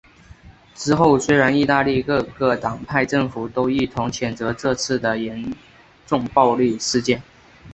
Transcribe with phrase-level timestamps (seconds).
[0.73, 5.53] 之后虽然意大利各个党派政府都一同谴责这次的严
[6.07, 7.21] 重暴力事件。